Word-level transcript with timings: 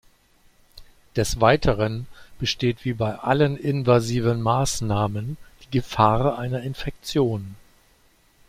Des 1.15 1.39
Weiteren 1.41 2.07
besteht 2.39 2.85
wie 2.85 2.93
bei 2.93 3.19
allen 3.19 3.55
invasiven 3.55 4.41
Maßnahmen 4.41 5.37
die 5.63 5.69
Gefahr 5.77 6.39
einer 6.39 6.63
Infektion. 6.63 7.53